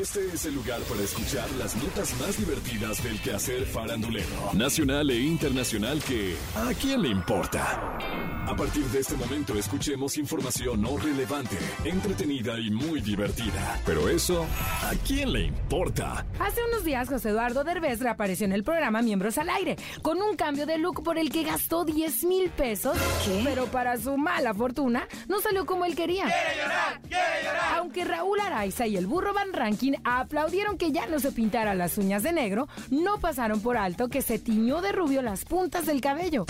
Este 0.00 0.20
es 0.32 0.46
el 0.46 0.54
lugar 0.54 0.80
para 0.84 1.02
escuchar 1.02 1.46
las 1.58 1.76
notas 1.76 2.18
más 2.18 2.38
divertidas 2.38 3.04
del 3.04 3.20
quehacer 3.20 3.66
farandulero, 3.66 4.54
nacional 4.54 5.10
e 5.10 5.20
internacional 5.20 6.02
que 6.02 6.36
¿a 6.54 6.72
quién 6.72 7.02
le 7.02 7.08
importa? 7.10 8.39
A 8.50 8.56
partir 8.56 8.84
de 8.86 8.98
este 8.98 9.14
momento 9.14 9.54
escuchemos 9.56 10.18
información 10.18 10.82
no 10.82 10.98
relevante, 10.98 11.56
entretenida 11.84 12.58
y 12.58 12.68
muy 12.68 13.00
divertida. 13.00 13.80
Pero 13.86 14.08
eso, 14.08 14.44
¿a 14.82 14.90
quién 15.06 15.32
le 15.32 15.42
importa? 15.42 16.26
Hace 16.40 16.60
unos 16.68 16.82
días 16.82 17.08
José 17.08 17.28
Eduardo 17.28 17.62
Derbez 17.62 18.00
reapareció 18.00 18.46
en 18.46 18.52
el 18.52 18.64
programa 18.64 19.02
Miembros 19.02 19.38
al 19.38 19.50
Aire, 19.50 19.76
con 20.02 20.20
un 20.20 20.34
cambio 20.34 20.66
de 20.66 20.78
look 20.78 21.04
por 21.04 21.16
el 21.16 21.30
que 21.30 21.44
gastó 21.44 21.84
10 21.84 22.24
mil 22.24 22.50
pesos, 22.50 22.98
pero 23.44 23.66
para 23.66 23.96
su 23.98 24.16
mala 24.16 24.52
fortuna 24.52 25.06
no 25.28 25.40
salió 25.40 25.64
como 25.64 25.84
él 25.84 25.94
quería. 25.94 26.24
¡Quiere 26.24 26.60
llorar! 26.60 27.00
¡Quiere 27.02 27.44
llorar! 27.44 27.74
Aunque 27.78 28.04
Raúl 28.04 28.40
Araiza 28.40 28.84
y 28.88 28.96
el 28.96 29.06
burro 29.06 29.32
Van 29.32 29.52
Ranking 29.52 29.92
aplaudieron 30.02 30.76
que 30.76 30.90
ya 30.90 31.06
no 31.06 31.20
se 31.20 31.30
pintara 31.30 31.76
las 31.76 31.96
uñas 31.98 32.24
de 32.24 32.32
negro, 32.32 32.66
no 32.90 33.20
pasaron 33.20 33.60
por 33.60 33.76
alto 33.76 34.08
que 34.08 34.22
se 34.22 34.40
tiñó 34.40 34.80
de 34.80 34.90
rubio 34.90 35.22
las 35.22 35.44
puntas 35.44 35.86
del 35.86 36.00
cabello. 36.00 36.46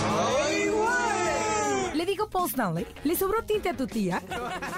Le 0.48 0.64
digo 0.64 0.88
Paul 2.30 2.48
Stanley, 2.48 2.86
¿le 3.04 3.16
sobró 3.16 3.42
tinte 3.42 3.68
a 3.68 3.76
tu 3.76 3.86
tía? 3.86 4.22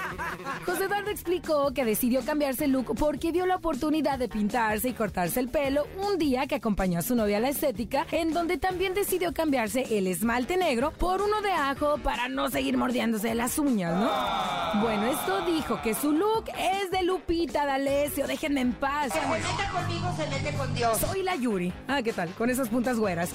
José 0.65 0.85
Eduardo 0.85 1.11
explicó 1.11 1.71
que 1.73 1.85
decidió 1.85 2.23
cambiarse 2.25 2.65
el 2.65 2.71
look 2.71 2.95
porque 2.97 3.31
vio 3.31 3.45
la 3.45 3.55
oportunidad 3.55 4.17
de 4.17 4.27
pintarse 4.27 4.89
y 4.89 4.93
cortarse 4.93 5.39
el 5.39 5.49
pelo 5.49 5.87
un 5.97 6.17
día 6.17 6.47
que 6.47 6.55
acompañó 6.55 6.99
a 6.99 7.01
su 7.01 7.15
novia 7.15 7.37
a 7.37 7.39
la 7.39 7.49
estética, 7.49 8.05
en 8.11 8.33
donde 8.33 8.57
también 8.57 8.93
decidió 8.93 9.33
cambiarse 9.33 9.97
el 9.97 10.07
esmalte 10.07 10.57
negro 10.57 10.91
por 10.91 11.21
uno 11.21 11.41
de 11.41 11.51
ajo 11.51 11.97
para 11.99 12.27
no 12.27 12.49
seguir 12.49 12.77
mordiéndose 12.77 13.33
las 13.35 13.59
uñas, 13.59 13.93
¿no? 13.95 14.81
Bueno, 14.81 15.05
esto 15.05 15.45
dijo 15.45 15.81
que 15.81 15.93
su 15.93 16.11
look 16.11 16.45
es 16.57 16.89
de 16.91 17.03
Lupita 17.03 17.65
D'Alessio, 17.65 18.25
déjenme 18.27 18.61
en 18.61 18.73
paz. 18.73 19.13
Se 19.13 19.19
mete 19.21 19.71
conmigo, 19.71 20.13
se 20.17 20.27
mete 20.27 20.57
con 20.57 20.73
Dios. 20.73 20.97
Soy 20.97 21.21
la 21.21 21.35
Yuri. 21.35 21.71
Ah, 21.87 22.01
¿qué 22.01 22.13
tal? 22.13 22.29
Con 22.33 22.49
esas 22.49 22.69
puntas 22.69 22.97
güeras. 22.97 23.29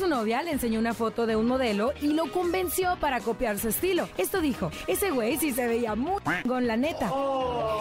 Su 0.00 0.08
novia 0.08 0.42
le 0.42 0.52
enseñó 0.52 0.80
una 0.80 0.94
foto 0.94 1.26
de 1.26 1.36
un 1.36 1.46
modelo 1.46 1.92
y 2.00 2.14
lo 2.14 2.32
convenció 2.32 2.96
para 3.00 3.20
copiar 3.20 3.58
su 3.58 3.68
estilo. 3.68 4.08
Esto 4.16 4.40
dijo, 4.40 4.70
ese 4.86 5.10
güey 5.10 5.36
sí 5.36 5.52
se 5.52 5.66
veía 5.66 5.94
muy 5.94 6.22
con 6.48 6.66
la 6.66 6.78
neta. 6.78 7.12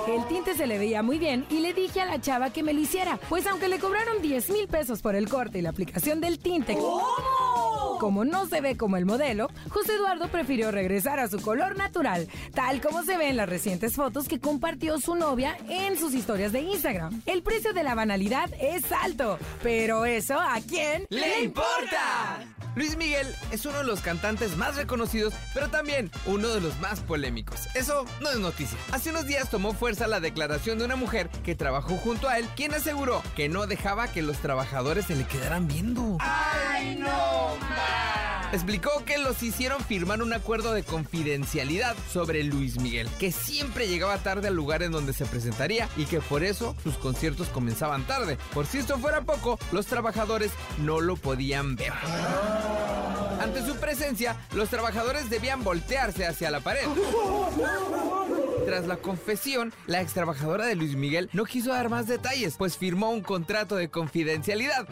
El 0.06 0.28
tinte 0.28 0.54
se 0.54 0.68
le 0.68 0.78
veía 0.78 1.02
muy 1.02 1.18
bien 1.18 1.46
y 1.50 1.62
le 1.62 1.74
dije 1.74 2.02
a 2.02 2.06
la 2.06 2.20
chava 2.20 2.50
que 2.50 2.62
me 2.62 2.74
lo 2.74 2.82
hiciera. 2.82 3.18
Pues 3.30 3.48
aunque 3.48 3.70
le 3.70 3.80
cobraron 3.80 4.22
10 4.22 4.50
mil 4.50 4.68
pesos 4.68 5.02
por 5.02 5.16
el 5.16 5.30
corte 5.30 5.60
y 5.60 5.62
la 5.62 5.70
aplicación 5.70 6.20
del 6.20 6.40
tinte... 6.40 6.78
Como 8.00 8.24
no 8.24 8.48
se 8.48 8.62
ve 8.62 8.78
como 8.78 8.96
el 8.96 9.06
modelo, 9.06 9.50
José 9.70 9.96
Eduardo 9.96 10.30
prefirió 10.30 10.72
regresar 10.72 11.20
a 11.20 11.28
su 11.28 11.42
color 11.42 11.78
natural, 11.78 12.30
tal 12.54 12.80
como 12.80 13.04
se 13.04 13.18
ve 13.18 13.28
en 13.28 13.36
las 13.36 13.50
recientes 13.50 13.96
fotos 13.96 14.30
que 14.30 14.40
compartió 14.40 15.00
su 15.00 15.16
novia 15.16 15.58
en 15.68 15.98
sus 15.98 16.14
historias 16.14 16.54
de 16.54 16.62
Instagram. 16.62 17.22
El 17.26 17.44
precio 17.44 17.74
de 17.74 17.84
la 17.84 17.96
banalidad 17.96 18.50
es 18.62 18.90
alto, 18.92 19.38
pero 19.62 20.06
eso 20.06 20.40
a 20.40 20.60
quién 20.66 21.06
¡Le 21.10 21.44
importa! 21.44 22.40
Luis 22.80 22.96
Miguel 22.96 23.28
es 23.52 23.66
uno 23.66 23.80
de 23.80 23.84
los 23.84 24.00
cantantes 24.00 24.56
más 24.56 24.78
reconocidos, 24.78 25.34
pero 25.54 25.68
también 25.68 26.10
uno 26.26 26.48
de 26.48 26.62
los 26.62 26.80
más 26.80 27.02
polémicos. 27.02 27.68
Eso 27.76 28.06
no 28.22 28.30
es 28.30 28.40
noticia. 28.40 28.78
Hace 28.94 29.10
unos 29.10 29.28
días 29.28 29.50
tomó 29.50 29.74
fuerza 29.74 30.08
la 30.08 30.22
declaración 30.22 30.80
de 30.80 30.86
una 30.86 30.96
mujer 30.96 31.28
que 31.44 31.56
trabajó 31.56 31.98
junto 31.98 32.30
a 32.30 32.38
él, 32.38 32.48
quien 32.56 32.74
aseguró 32.74 33.22
que 33.36 33.50
no 33.50 33.68
dejaba 33.68 34.08
que 34.08 34.22
los 34.22 34.38
trabajadores 34.38 35.08
se 35.08 35.18
le 35.18 35.26
quedaran 35.26 35.68
viendo. 35.68 36.20
¡Ay, 36.22 36.96
no! 36.96 37.99
Explicó 38.52 39.06
que 39.06 39.20
los 39.20 39.44
hicieron 39.44 39.80
firmar 39.84 40.24
un 40.24 40.34
acuerdo 40.34 40.74
de 40.74 40.82
confidencialidad 40.82 41.96
sobre 42.12 42.44
Luis 42.44 42.80
Miguel, 42.80 43.08
que 43.20 43.32
siempre 43.32 43.88
llegaba 43.88 44.18
tarde 44.18 44.48
al 44.48 44.56
lugar 44.56 44.82
en 44.82 44.92
donde 44.92 45.14
se 45.14 45.28
presentaría 45.28 45.88
y 45.98 46.06
que 46.06 46.20
por 46.20 46.44
eso 46.44 46.76
sus 46.84 46.98
conciertos 46.98 47.50
comenzaban 47.50 48.08
tarde. 48.08 48.40
Por 48.54 48.66
si 48.66 48.80
esto 48.80 48.98
fuera 48.98 49.22
poco, 49.22 49.60
los 49.72 49.86
trabajadores 49.86 50.52
no 50.80 51.00
lo 51.00 51.16
podían 51.16 51.76
ver. 51.76 51.94
Ante 53.40 53.64
su 53.64 53.76
presencia, 53.76 54.36
los 54.54 54.70
trabajadores 54.70 55.30
debían 55.30 55.64
voltearse 55.64 56.26
hacia 56.26 56.50
la 56.50 56.60
pared. 56.60 56.88
Tras 58.70 58.86
la 58.86 58.98
confesión, 58.98 59.74
la 59.88 60.00
ex 60.00 60.14
trabajadora 60.14 60.68
de 60.68 60.76
Luis 60.76 60.96
Miguel 60.96 61.28
no 61.34 61.46
quiso 61.46 61.72
dar 61.72 61.90
más 61.90 62.06
detalles, 62.06 62.54
pues 62.56 62.78
firmó 62.78 63.10
un 63.10 63.22
contrato 63.22 63.76
de 63.76 63.90
confidencialidad. 63.90 64.88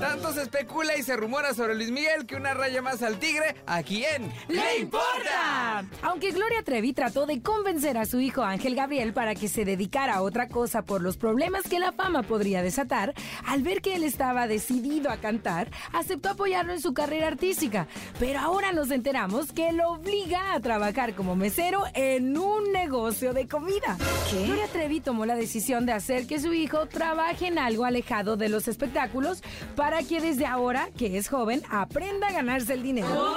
Tanto 0.00 0.32
se 0.32 0.42
especula 0.42 0.96
y 0.96 1.02
se 1.02 1.14
rumora 1.14 1.52
sobre 1.52 1.74
Luis 1.74 1.90
Miguel 1.90 2.26
que 2.26 2.36
una 2.36 2.54
raya 2.54 2.80
más 2.80 3.02
al 3.02 3.18
tigre, 3.18 3.54
¿a 3.66 3.82
quién 3.82 4.32
¡Le 4.48 4.78
importa! 4.78 5.84
Aunque 6.02 6.30
Gloria 6.30 6.62
Trevi 6.62 6.94
trató 6.94 7.26
de 7.26 7.42
convencer 7.42 7.98
a 7.98 8.06
su 8.06 8.18
hijo 8.18 8.42
Ángel 8.42 8.74
Gabriel 8.74 9.12
para 9.12 9.34
que 9.34 9.48
se 9.48 9.66
dedicara 9.66 10.14
a 10.14 10.22
otra 10.22 10.48
cosa 10.48 10.82
por 10.82 11.02
los 11.02 11.18
problemas 11.18 11.64
que 11.64 11.78
la 11.78 11.92
fama 11.92 12.22
podría 12.22 12.62
desatar, 12.62 13.12
al 13.44 13.62
ver 13.62 13.82
que 13.82 13.94
él 13.94 14.04
estaba 14.04 14.46
decidido 14.46 15.10
a 15.10 15.18
cantar, 15.18 15.70
aceptó 15.92 16.30
apoyarlo 16.30 16.72
en 16.72 16.80
su 16.80 16.94
carrera 16.94 17.26
artística. 17.26 17.86
Pero 18.18 18.38
ahora 18.38 18.72
nos 18.72 18.90
enteramos 18.90 19.52
que 19.52 19.72
lo 19.72 19.90
obliga 19.90 20.54
a 20.54 20.60
trabajar 20.60 21.14
como 21.14 21.36
mesero 21.36 21.82
en 21.94 22.19
un 22.36 22.72
negocio 22.72 23.32
de 23.32 23.46
comida. 23.46 23.96
Gloria 24.32 24.66
Trevi 24.68 25.00
tomó 25.00 25.26
la 25.26 25.36
decisión 25.36 25.86
de 25.86 25.92
hacer 25.92 26.26
que 26.26 26.40
su 26.40 26.52
hijo 26.52 26.86
trabaje 26.86 27.46
en 27.46 27.58
algo 27.58 27.84
alejado 27.84 28.36
de 28.36 28.48
los 28.48 28.68
espectáculos 28.68 29.42
para 29.76 30.02
que 30.02 30.20
desde 30.20 30.46
ahora, 30.46 30.88
que 30.96 31.18
es 31.18 31.28
joven, 31.28 31.62
aprenda 31.70 32.28
a 32.28 32.32
ganarse 32.32 32.74
el 32.74 32.82
dinero. 32.82 33.34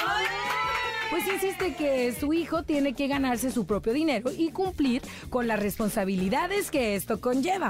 Pues 1.09 1.27
insiste 1.27 1.75
que 1.75 2.13
su 2.19 2.33
hijo 2.33 2.63
tiene 2.63 2.93
que 2.93 3.07
ganarse 3.07 3.51
su 3.51 3.65
propio 3.65 3.93
dinero 3.93 4.31
y 4.35 4.49
cumplir 4.49 5.01
con 5.29 5.47
las 5.47 5.59
responsabilidades 5.59 6.71
que 6.71 6.95
esto 6.95 7.21
conlleva. 7.21 7.69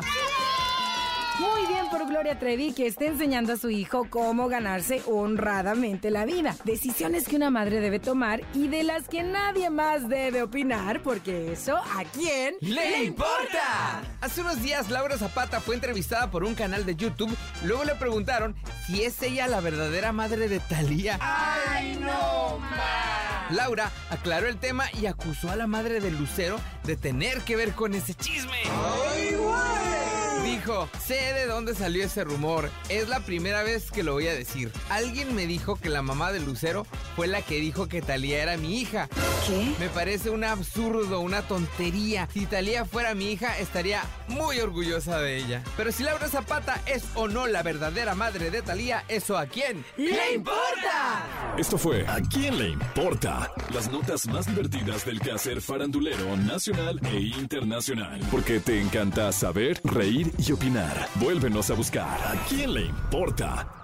Muy 1.40 1.66
bien 1.66 1.90
por 1.90 2.08
Gloria 2.08 2.38
Trevi 2.38 2.74
que 2.74 2.86
esté 2.86 3.08
enseñando 3.08 3.54
a 3.54 3.58
su 3.58 3.70
hijo 3.72 4.06
cómo 4.10 4.48
ganarse 4.48 5.02
honradamente 5.08 6.12
la 6.12 6.26
vida. 6.26 6.56
Decisiones 6.64 7.28
que 7.28 7.36
una 7.36 7.50
madre 7.50 7.80
debe 7.80 8.00
tomar 8.00 8.42
y 8.54 8.68
de 8.68 8.84
las 8.84 9.08
que 9.08 9.24
nadie 9.24 9.70
más 9.72 10.08
debe 10.08 10.44
opinar, 10.44 11.02
porque 11.02 11.52
eso 11.52 11.76
a 11.76 12.04
quién 12.14 12.56
¡Le 12.62 13.06
importa! 13.06 14.04
Hace 14.22 14.42
unos 14.42 14.62
días 14.62 14.90
Laura 14.92 15.18
Zapata 15.18 15.60
fue 15.60 15.76
entrevistada 15.76 16.30
por 16.30 16.44
un 16.44 16.54
canal 16.54 16.86
de 16.86 16.96
YouTube. 16.96 17.36
Luego 17.64 17.84
le 17.84 17.96
preguntaron 17.96 18.56
si 18.86 19.04
es 19.04 19.22
ella 19.24 19.48
la 19.48 19.60
verdadera 19.60 20.12
madre 20.12 20.48
de 20.48 20.60
Thalía. 20.60 21.18
¡Ay, 21.20 21.98
no 22.00 22.60
más! 22.60 23.52
Laura 23.52 23.92
aclaró 24.10 24.48
el 24.48 24.58
tema 24.58 24.86
y 25.02 25.08
acusó 25.08 25.50
a 25.50 25.56
la 25.56 25.68
madre 25.68 26.00
de 26.00 26.12
Lucero 26.12 26.60
de 26.84 26.96
tener 26.96 27.42
que 27.42 27.56
ver 27.56 27.74
con 27.74 27.94
ese 27.94 28.14
chisme. 28.14 28.58
Dijo, 30.54 30.88
sé 31.04 31.16
de 31.16 31.48
dónde 31.48 31.74
salió 31.74 32.06
ese 32.06 32.24
rumor. 32.24 32.70
Es 32.88 33.10
la 33.10 33.22
primera 33.22 33.64
vez 33.64 33.90
que 33.90 34.04
lo 34.04 34.14
voy 34.14 34.28
a 34.28 34.36
decir. 34.36 34.72
Alguien 34.88 35.34
me 35.34 35.48
dijo 35.48 35.78
que 35.78 35.90
la 35.90 36.04
mamá 36.04 36.32
de 36.32 36.42
Lucero 36.42 36.86
fue 37.16 37.26
la 37.26 37.42
que 37.42 37.60
dijo 37.60 37.88
que 37.88 38.04
Talía 38.04 38.44
era 38.44 38.56
mi 38.58 38.80
hija. 38.80 39.10
¿Qué? 39.48 39.74
Me 39.80 39.90
parece 39.90 40.30
un 40.30 40.44
absurdo, 40.44 41.22
una 41.22 41.42
tontería. 41.42 42.30
Si 42.32 42.46
Talía 42.46 42.86
fuera 42.86 43.16
mi 43.16 43.32
hija, 43.32 43.58
estaría 43.58 44.04
muy 44.28 44.60
orgullosa 44.60 45.18
de 45.20 45.38
ella. 45.38 45.64
Pero 45.76 45.92
si 45.92 46.04
Laura 46.04 46.28
Zapata 46.28 46.80
es 46.86 47.04
o 47.16 47.28
no 47.28 47.48
la 47.48 47.64
verdadera 47.64 48.14
madre 48.14 48.52
de 48.52 48.62
Talía, 48.62 49.04
¿eso 49.08 49.40
a 49.40 49.48
quién? 49.48 49.84
¡Le 49.98 50.36
importa! 50.36 51.56
Esto 51.58 51.80
fue 51.80 52.06
¿A 52.08 52.22
quién 52.22 52.60
le 52.60 52.70
importa? 52.70 53.52
Las 53.74 53.92
notas 53.92 54.28
más 54.28 54.46
divertidas 54.46 55.04
del 55.04 55.20
quehacer 55.20 55.62
farandulero 55.62 56.38
nacional 56.38 57.00
e 57.12 57.20
internacional. 57.40 58.20
Porque 58.30 58.60
te 58.60 58.80
encanta 58.80 59.32
saber, 59.32 59.82
reír 59.84 60.32
y 60.50 60.52
opinar. 60.52 61.08
Vuélvenos 61.16 61.70
a 61.70 61.74
buscar 61.74 62.20
¿A 62.26 62.36
quién 62.48 62.74
le 62.74 62.86
importa? 62.86 63.83